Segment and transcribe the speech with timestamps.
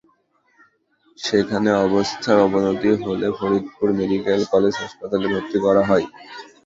[1.17, 6.05] সেখানে অবস্থার অবনতি হলে ফরিদপুর মেডিকেল কলেজ হাসপাতালে ভর্তি করা হয়।